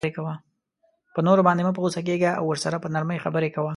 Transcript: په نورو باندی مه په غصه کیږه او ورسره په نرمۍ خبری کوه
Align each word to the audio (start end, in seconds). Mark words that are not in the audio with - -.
په 1.13 1.19
نورو 1.27 1.41
باندی 1.47 1.63
مه 1.65 1.73
په 1.77 1.81
غصه 1.83 2.01
کیږه 2.07 2.31
او 2.39 2.43
ورسره 2.51 2.77
په 2.83 2.91
نرمۍ 2.93 3.17
خبری 3.25 3.49
کوه 3.55 3.69